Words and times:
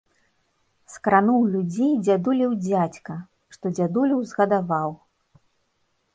Скрануў 0.93 1.43
людзей 1.55 1.93
дзядулеў 2.05 2.57
дзядзька, 2.69 3.13
што 3.59 3.65
дзядулю 3.77 4.15
ўзгадаваў. 4.25 4.89